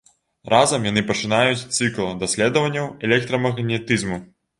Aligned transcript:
Разам 0.51 0.85
яны 0.91 1.01
пачынаюць 1.09 1.67
цыкл 1.81 2.07
даследаванняў 2.23 2.89
электрамагнетызму. 3.09 4.19